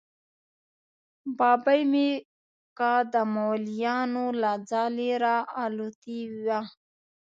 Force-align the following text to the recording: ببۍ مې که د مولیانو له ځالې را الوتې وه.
ببۍ 1.37 1.81
مې 1.91 2.09
که 2.77 2.91
د 3.13 3.15
مولیانو 3.35 4.25
له 4.41 4.51
ځالې 4.69 5.11
را 5.23 5.37
الوتې 5.63 6.19
وه. 6.45 6.59